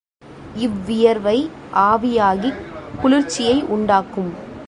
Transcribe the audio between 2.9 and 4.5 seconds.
குளிர்ச்சியை உண்டாக்கும்.